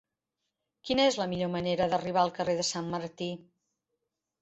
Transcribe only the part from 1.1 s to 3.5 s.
la millor manera d'arribar al carrer de Sant Martí?